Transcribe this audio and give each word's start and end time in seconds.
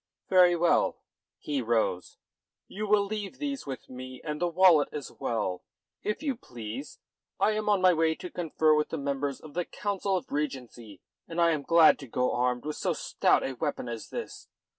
"Very 0.29 0.55
well." 0.55 0.97
He 1.37 1.61
rose. 1.61 2.17
"You 2.67 2.87
will 2.87 3.05
leave 3.05 3.37
these 3.37 3.67
with 3.67 3.87
me, 3.87 4.19
and 4.23 4.41
the 4.41 4.47
wallet 4.47 4.89
as 4.91 5.11
well, 5.11 5.61
if 6.01 6.23
you 6.23 6.35
please. 6.35 6.97
I 7.39 7.51
am 7.51 7.69
on 7.69 7.81
my 7.83 7.93
way 7.93 8.15
to 8.15 8.31
confer 8.31 8.73
with 8.73 8.89
the 8.89 8.97
members 8.97 9.39
of 9.39 9.53
the 9.53 9.63
Council 9.63 10.17
of 10.17 10.31
Regency, 10.31 11.01
and 11.27 11.39
I 11.39 11.51
am 11.51 11.61
glad 11.61 11.99
to 11.99 12.07
go 12.07 12.31
armed 12.31 12.65
with 12.65 12.77
so 12.77 12.93
stout 12.93 13.43
a 13.43 13.53
weapon 13.53 13.87
as 13.87 14.09
this. 14.09 14.47